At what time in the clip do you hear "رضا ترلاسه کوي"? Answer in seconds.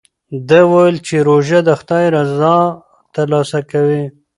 2.15-4.03